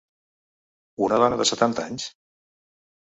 Una 1.07 1.19
dona 1.23 1.37
de 1.41 1.47
setanta 1.49 1.83
anys? 1.91 2.07